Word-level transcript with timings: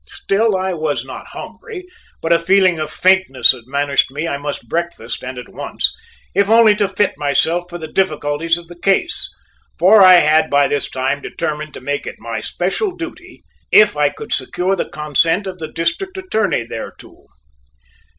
Still 0.07 0.57
I 0.57 0.73
was 0.73 1.05
not 1.05 1.27
hungry, 1.27 1.85
but 2.23 2.33
a 2.33 2.39
feeling 2.39 2.79
of 2.79 2.89
faintness 2.91 3.53
admonished 3.53 4.09
me 4.09 4.27
I 4.27 4.37
must 4.39 4.67
breakfast 4.67 5.23
and 5.23 5.37
at 5.37 5.47
once, 5.47 5.93
if 6.33 6.49
only 6.49 6.73
to 6.77 6.89
fit 6.89 7.13
myself 7.19 7.65
for 7.69 7.77
the 7.77 7.87
difficulties 7.87 8.57
of 8.57 8.67
the 8.67 8.79
case, 8.79 9.29
for 9.77 10.01
I 10.01 10.15
had 10.15 10.49
by 10.49 10.67
this 10.67 10.89
time 10.89 11.21
determined 11.21 11.75
to 11.75 11.81
make 11.81 12.07
it 12.07 12.15
my 12.17 12.39
special 12.41 12.95
duty, 12.95 13.43
if 13.71 13.95
I 13.95 14.09
could 14.09 14.33
secure 14.33 14.75
the 14.75 14.89
consent 14.89 15.45
of 15.45 15.59
the 15.59 15.71
District 15.71 16.17
Attorney 16.17 16.63
thereto. 16.65 17.23